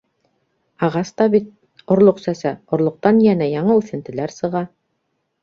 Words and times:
-Ағас 0.87 1.11
та 1.21 1.27
бит 1.33 1.51
орлоҡ 1.97 2.23
сәсә, 2.23 2.55
орлоҡтан 2.79 3.21
йәнә 3.27 3.51
яңы 3.53 3.79
үҫентеләр 3.83 4.35
сыға. 4.41 4.65